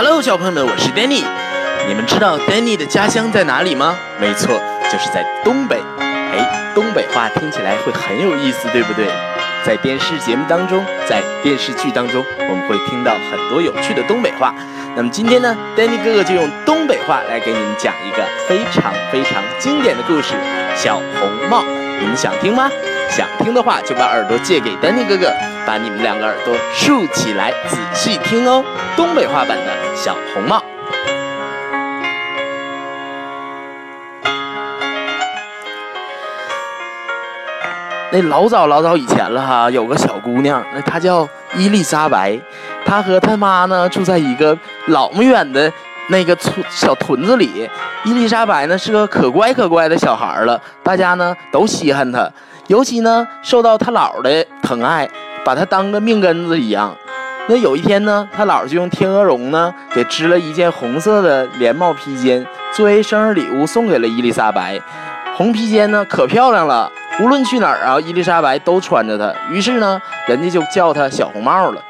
[0.00, 1.24] Hello，小朋友们，我是 Danny。
[1.88, 3.96] 你们知道 Danny 的家乡在哪里吗？
[4.20, 5.82] 没错，就是在东北。
[5.98, 9.06] 哎，东北话听起来会很有意思，对不对？
[9.66, 14.54] 在电视节目当中，在电视剧当中，我们会听到很多有趣的东北话。
[14.94, 20.34] 那么今天呢，Danny 哥哥就用东北话来给你们讲一个非常非常经典的故事——
[20.78, 21.64] 小红帽。
[21.98, 22.70] 你们想听吗？
[23.10, 25.32] 想听的话，就把耳朵借给 Danny 哥哥，
[25.66, 28.64] 把你们两个耳朵竖起来，仔细听哦。
[28.96, 30.62] 东北话版的小红帽。
[38.10, 42.38] 那老早老早以前了哈，有个小姑娘，那她叫伊丽莎白，
[42.84, 45.70] 她和她妈呢住在一个老么远的
[46.10, 47.68] 那个村小屯子里。
[48.04, 52.30] 伊丽莎白呢是个可乖可乖的小孩了，大家呢都稀罕她，
[52.68, 55.06] 尤其呢受到她姥的疼爱，
[55.44, 56.96] 把她当个命根子一样。
[57.50, 64.78] 那有一天呢，他姥就用天鹅绒呢给织了一件红色的连帽披肩，作为生日礼物送给了伊丽莎白。
[65.34, 66.92] 红披肩呢可漂亮了。
[67.20, 69.34] 无论去哪儿啊，伊丽莎白都穿着它。
[69.50, 71.82] 于是呢，人家就叫它小红帽了。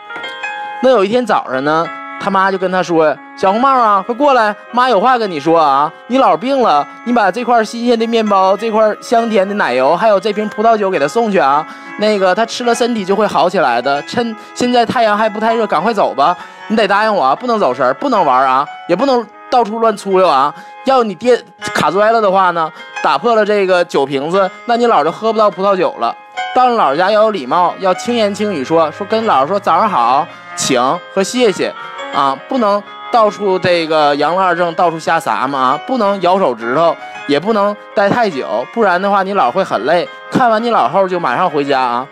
[0.80, 1.84] 那有一天早上呢，
[2.28, 5.90] 他妈就跟他说：“小红帽啊，快过来，妈有话跟你说啊。
[6.08, 11.66] 你姥病了，你把这块新鲜的面包、这块香甜的奶油，还有这瓶葡萄酒给他送去啊。
[11.98, 14.02] 那个他吃了，身体就会好起来的。
[14.02, 16.36] 趁现在太阳还不太热，赶快走吧。
[16.66, 20.54] 你得答应我，不能走神，不能玩啊，也不能到处乱出溜啊。
[20.84, 21.42] 要你爹
[21.72, 22.70] 卡摔了的话呢？”
[23.02, 26.14] 打破了这个酒瓶子，那你姥就喝不到葡萄酒了。
[26.54, 30.26] 到了姥家要有礼貌，要轻言轻语说说，跟姥说早上好，
[30.56, 30.82] 请
[31.14, 31.72] 和谢谢，
[32.14, 40.08] 啊，不能到处这个杨了二正到处瞎撒嘛啊，不能咬手指头，也不能待太久，不然的话你姥会很累。
[40.30, 42.06] 看完你姥后就马上回家啊。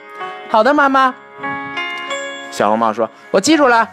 [0.49, 1.15] 好的，妈妈。
[2.51, 3.87] 小红帽说：“我记住了。”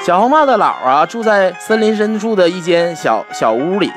[0.00, 3.92] 小红帽的姥啊，住在森林深处的一间小小屋里。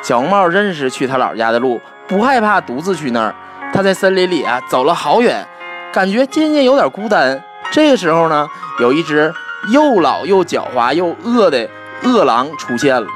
[0.00, 3.34] 小红帽认识去他姥家的路，不害怕独自去那儿。
[3.72, 5.44] 他在森林里啊走了好远，
[5.92, 7.42] 感觉渐渐有点孤单。
[7.72, 8.48] 这个时候呢，
[8.78, 9.32] 有一只
[9.72, 11.68] 又老又狡猾又饿的
[12.02, 13.06] 饿狼出现了。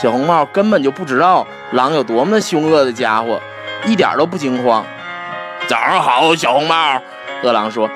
[0.00, 3.40] 小红帽根本就不知道狼有多么凶恶的家伙，
[3.84, 4.84] 一点都不惊慌。
[5.68, 7.00] 早上好，小红帽。
[7.42, 7.88] 饿狼说：“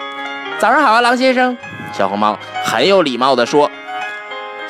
[0.59, 1.57] 早上好啊，狼先生。”
[1.93, 3.71] 小红帽很有礼貌地说：“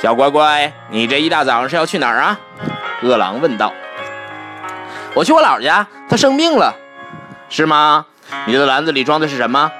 [0.01, 2.39] 小乖乖，你这一大早上是要去哪儿啊？”
[3.03, 3.73] 饿狼问道。
[5.15, 6.75] “我去我姥家，他生病了，
[7.49, 8.07] 是吗？
[8.47, 9.71] 你的篮子里装的是什么？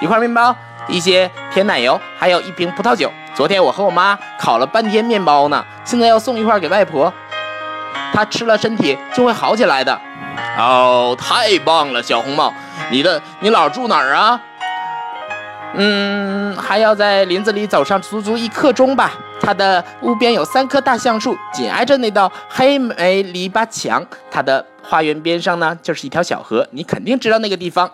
[0.00, 0.54] 一块面包，
[0.90, 3.10] 一些甜奶油，还有一瓶葡萄酒。
[3.34, 7.12] 昨天我和我妈烤了半天面包呢，现在要送一块给外婆，
[8.12, 9.98] 她吃了身体就会好起来的。”
[10.58, 12.52] 哦，太棒了，小红帽，
[12.90, 14.40] 你的你姥住哪儿啊？
[15.74, 19.12] 嗯，还要在林子里走上足足一刻钟吧。
[19.40, 24.04] 他的屋边有三棵大橡树，紧挨着那道黑莓篱笆墙。
[24.30, 26.66] 他的花园边上呢，就是一条小河。
[26.72, 27.90] 你肯定知道那个地方。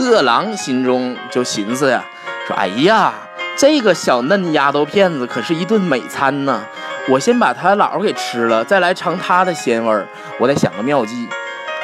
[0.00, 2.02] 饿狼心中就寻思呀，
[2.46, 3.12] 说：“哎呀，
[3.54, 6.62] 这个小嫩丫头片子可是一顿美餐呢。
[7.06, 10.06] 我先把他姥给吃了，再来尝她的鲜味儿。
[10.38, 11.28] 我得想个妙计。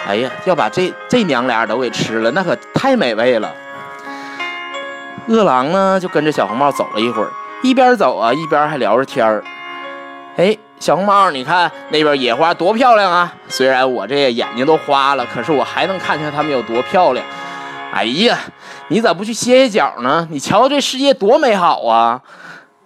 [0.09, 3.53] 哎呀，要把这这娘俩都给吃了，那可太美味了。”
[5.29, 7.29] 饿狼呢，就跟着小红帽走了一会儿，
[7.63, 9.45] 一边走啊，一边还聊着天儿。
[10.37, 13.31] 哎，小红帽，你看那边野花多漂亮啊！
[13.49, 17.23] 虽然我这眼睛都花了，可是我还能看见它们有多漂亮。
[17.97, 18.39] 哎呀，
[18.89, 20.29] 你咋不去歇歇脚呢？
[20.31, 22.21] 你瞧这世界多美好啊！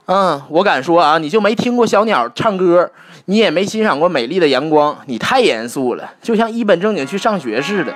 [0.06, 2.88] 嗯，我敢说啊，你就没听过小鸟唱歌，
[3.24, 7.92] 你也没欣赏过美丽的阳光，你太严肃了，就像一本正经去上学似的。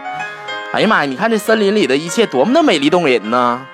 [0.72, 3.64] 哎呀妈呀，你看这森林里的一切多么的美丽动人呢！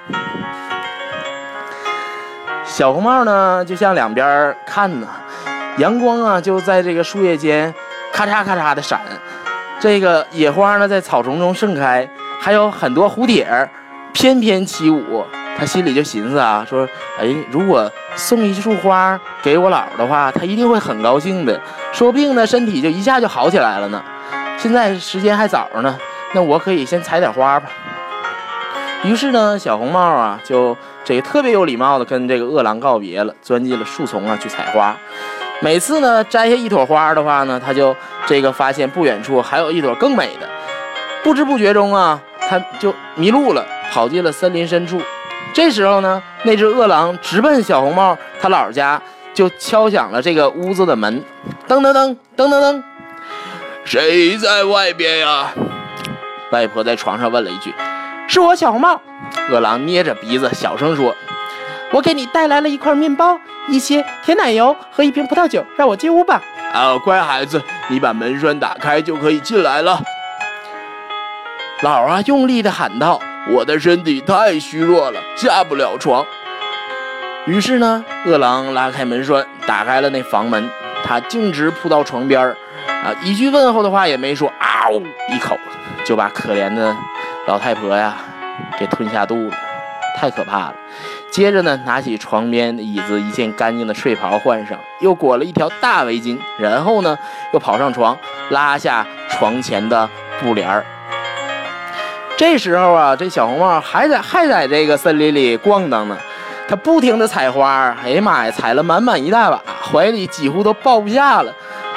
[2.66, 5.08] 小红帽呢，就向两边看呢，
[5.78, 7.74] 阳光啊，就在这个树叶间
[8.12, 9.00] 咔嚓咔嚓的闪。
[9.80, 12.06] 这个野花呢，在草丛中盛开，
[12.40, 13.70] 还有很多蝴蝶
[14.12, 15.25] 翩翩起舞。
[15.58, 16.88] 他心里就寻思啊，说
[17.20, 21.60] ：“哎，如果送一束花给我姥的话，他一定会很高兴的，
[21.92, 24.02] 说不定呢，身体就一下就好起来了呢。
[24.56, 25.94] 现在时间还早呢，
[26.32, 27.69] 那我可以先采点花吧。”
[29.04, 34.96] 于是呢，小红帽啊，就这个特别有礼貌的跟这个饿狼告别了，钻进了树丛啊去采花。
[35.60, 37.94] 每次呢摘下一朵花的话呢，他就
[38.25, 40.48] 这个发现不远处还有一朵更美的。
[41.22, 42.19] 不知不觉中啊，
[42.50, 45.00] 他就迷路了，跑进了森林深处。
[45.55, 49.00] 这时候呢，那只饿狼直奔小红帽他姥家，
[49.32, 51.23] 就敲响了这个屋子的门。
[51.69, 52.82] 噔噔噔噔噔噔，
[53.85, 55.52] 谁在外边呀？
[56.50, 57.73] 外婆在床上问了一句。
[58.26, 59.00] 是我小红帽，
[59.50, 61.14] 饿狼捏着鼻子小声说
[61.93, 63.38] ：“我给你带来了一块面包、
[63.69, 66.43] 一些甜奶油和一瓶葡萄酒，让我进屋吧。”
[66.75, 70.00] 啊，乖孩子，你把门栓打开就可以进来了。
[71.82, 73.19] 老啊，用力地喊道
[73.49, 76.27] ：“我的身体太虚弱了，下不了床。”
[77.47, 80.69] 于是呢，饿狼拉开门栓，打开了那房门，
[81.03, 82.55] 他径直扑到床边儿，
[83.03, 84.93] 啊，一句问候的话也没说，嗷
[85.32, 85.56] 一口
[86.05, 86.94] 就把可怜的
[87.47, 88.15] 老太婆呀
[88.79, 89.56] 给吞下肚了，
[90.19, 90.75] 太可怕了。
[91.31, 97.17] 接着呢，拿起床边椅子，一件干净的睡袍换上，又裹了一条大围巾，然后呢，
[97.55, 98.15] 又跑上床，
[98.50, 100.06] 拉下床前的
[100.43, 100.85] 布帘儿。
[102.40, 106.16] 这时候啊，这小红帽还在还在这个森林里逛荡呢，
[106.66, 109.60] 他不停的采花，哎呀妈呀，采了满满一大把，
[109.92, 111.52] 怀里几乎都抱不下了。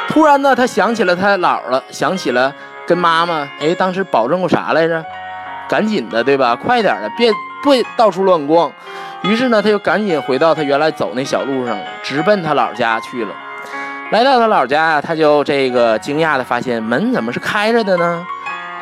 [0.10, 2.54] 突然呢，他想起了他姥了，想起了
[2.86, 5.01] 跟妈妈，哎，当时保证过啥来着？
[5.69, 6.54] 赶紧的，对吧？
[6.54, 7.31] 快点的，别
[7.63, 8.69] 别到处乱逛。
[9.22, 13.31] 于是呢，他就赶紧回到他原来走那小路上，直奔他姥家去了。
[14.12, 18.28] 来到他姥家，他就这个惊讶的发现门怎么是开着的呢？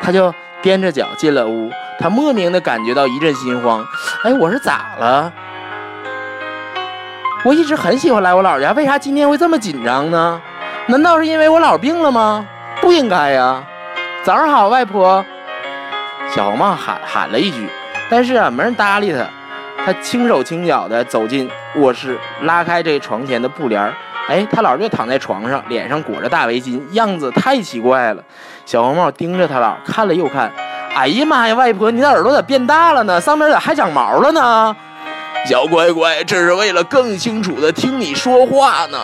[0.02, 3.84] 他就踮着脚进了屋，他莫名的感觉到一阵心慌。
[4.22, 5.32] 哎，我是咋了？
[7.44, 10.40] 我一直很喜欢来我姥家，为啥今天会这么紧张呢？
[10.86, 12.46] 难道是因为我姥病了吗？
[12.80, 13.62] 不应该呀。
[14.22, 15.24] 早上好，外婆。
[16.30, 17.68] 小红帽喊喊了一句，
[18.08, 19.26] 但是啊，没人搭理他。
[19.84, 23.92] 他轻手轻脚的走进卧室，拉开这床前的布帘儿。
[24.28, 28.22] 哎，他姥就躺在床上，脸上裹着大围巾，样子太奇怪了。
[28.64, 30.50] 小红帽盯着他姥看了又看，
[30.94, 33.20] 哎呀妈呀，外婆，你的耳朵咋变大了呢？
[33.20, 34.74] 上面咋还长毛了呢？
[35.44, 38.98] 小乖乖，这是为了更清楚的听你说话呢。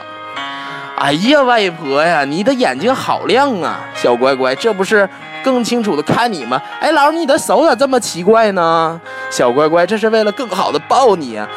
[0.96, 3.80] 哎呀，外婆呀，你的眼睛好亮啊！
[3.94, 5.08] 小乖乖，这不是
[5.44, 6.60] 更清楚的看你吗？
[6.80, 9.00] 哎，姥，你的手咋这么奇怪呢？
[9.30, 11.48] 小乖乖，这是为了更好的抱你啊！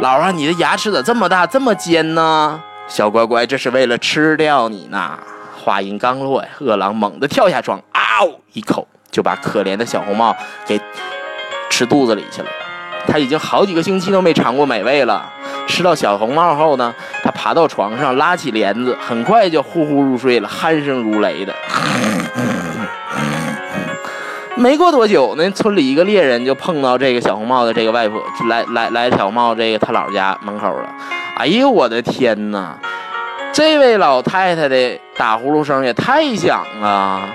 [0.00, 2.60] 姥啊，你的牙齿咋这么大，这么尖呢？
[2.88, 5.16] 小乖乖，这是为了吃掉你呢！
[5.62, 10.34] 话音刚落，饿狼猛地跳下床，嗷一口就把可怜的小红帽
[10.66, 10.80] 给
[11.68, 12.48] 吃肚子里去了。
[13.06, 15.30] 他已经好几个星期都没尝过美味了。
[15.66, 21.54] 吃到小红帽后呢，他爬到床上，拉起帘子，很快就呼呼入睡了，鼾声如雷的。
[24.56, 30.88] 没过多久呢，村里一个猎人就碰到这个小红帽的这个外婆，来来来小红帽这个他姥家门口了。
[31.38, 32.76] 哎呦我的天哪，
[33.52, 37.28] 这位老太太的打呼噜声也太响了。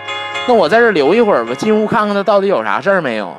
[0.45, 3.33] 那我在这留一会儿吧，进屋看看她到底有啥事儿没有。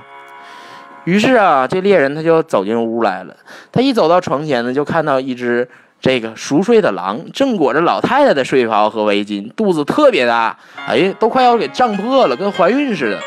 [1.04, 3.36] 于是啊，这猎人他就走进屋来了。
[3.70, 5.68] 他一走到床前呢，就看到一只
[6.00, 10.56] 这个熟睡的狼，正裹着老太太的睡袍和围巾，肚子特别大，
[10.88, 13.20] 哎，都快要给胀破了，跟怀孕似的。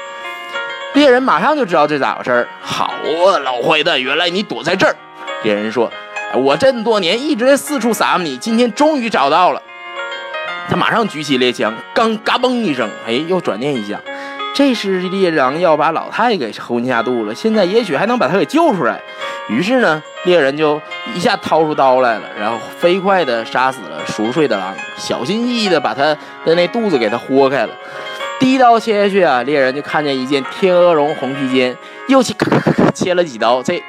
[0.95, 2.48] 猎人马上就知道这咋回事儿。
[2.62, 4.95] 好啊，老坏蛋，原来你躲在这儿。
[5.44, 5.92] 猎人说
[6.36, 9.62] ：“我这么多年一直在四处撒你，今天终于找到了。”
[10.70, 14.00] 他马上举起猎枪，刚嘎嘣一声，哎，又转念一想。
[14.54, 19.00] 这是猎人要把老太给吞下肚了，现在也许还能把他给救出来。
[19.50, 20.82] 于是呢，猎人就
[21.14, 26.04] 一下掏出刀来了，然后飞快地杀死了熟睡的狼，小心翼翼地把他
[26.44, 27.70] 的那肚子给他豁开了。
[28.40, 31.78] 第一刀切下去啊，猎人就看见一件天鹅绒红披肩，
[32.08, 32.34] 又去
[32.94, 33.81] 切了几刀，这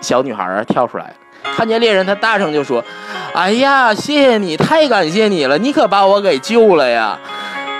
[0.00, 1.14] 小女孩跳出来，
[1.56, 2.84] 看见猎人，他大声就说
[3.34, 7.18] ：“哎呀，谢谢你，太感谢你了，你可把我给救了呀！”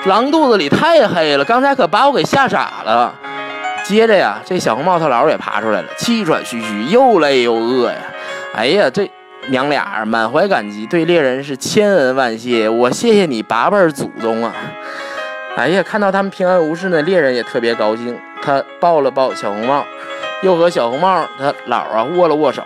[0.07, 3.14] 狼肚子里太黑了，刚才可把我给吓傻了。
[3.85, 7.97] 接着呀，这小红帽他姥也爬出来了，气喘吁吁，又累又饿呀。
[8.55, 9.11] 哎呀，这
[9.49, 12.69] 娘俩满怀感激，对猎人是千恩万谢。
[12.69, 14.52] 我谢谢你八辈祖宗啊！
[15.57, 18.17] 哎呀，看到他们平安无事呢，猎人也特别高兴。
[18.43, 19.85] 他抱了抱小红帽，
[20.43, 22.62] 又和小红帽他姥啊握了握手，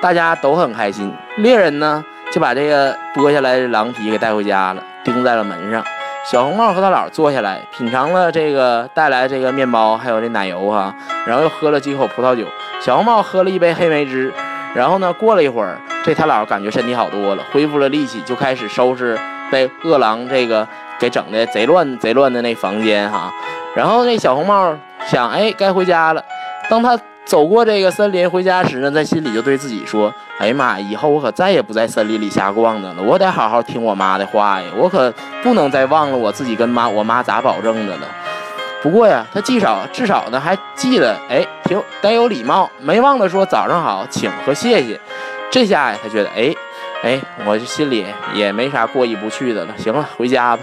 [0.00, 1.12] 大家都很开心。
[1.36, 5.84] 猎人呢就把这个剥下来的狼皮给带回家了，钉在了门上。
[6.24, 10.94] 小红帽和他姥坐下来，品尝了这个带来这个面包，还有这奶油哈，
[11.26, 12.46] 然后又喝了几口葡萄酒。
[12.80, 14.32] 小红帽喝了一杯黑莓汁，
[14.74, 19.18] 然后呢，过了一会儿，这他姥感觉身体好多了，恢复了力气，就开始收拾
[19.50, 20.66] 被饿狼这个
[20.98, 23.30] 给整的贼乱贼乱的那房间哈。
[23.74, 24.74] 然后那小红帽
[25.06, 26.24] 想，哎，该回家了。
[26.70, 35.12] 当他走过这个森林回家时呢，在心里就对自己说：“哎呀妈，以后我可再也不在森林里瞎逛的了，我得好好听我妈的话呀，我可
[35.42, 38.06] 不能再忘了我自己跟妈我妈咋保证的了。”
[38.82, 45.00] 不过呀，他至少至少呢还记得，哎，挺得有礼貌，没忘了说早上好、请和谢谢。
[45.50, 46.54] 这下呀，他觉得，哎，
[47.02, 48.04] 哎，我心里
[48.34, 49.74] 也没啥过意不去的了。
[49.78, 50.62] 行了，回家吧。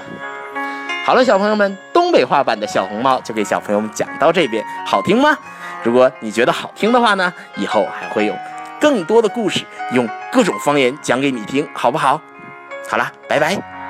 [1.04, 5.36] 好了，小朋友们，东北话版的小红帽就给小朋友们讲到这边，好听吗？
[5.84, 8.36] 如果你觉得好听的话呢，以后还会有
[8.80, 12.22] 更多的故事，用各种方言讲给你听，好不好？
[12.90, 13.81] 好啦，拜拜。